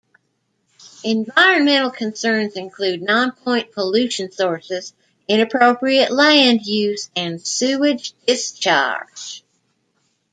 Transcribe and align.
Environmental 1.03 1.91
concerns 1.91 2.53
include 2.55 3.03
nonpoint 3.03 3.71
pollution 3.71 4.31
sources, 4.31 4.95
inappropriate 5.27 6.09
land 6.09 6.65
use, 6.65 7.11
and 7.15 7.39
sewage 7.39 8.15
discharge. 8.25 9.43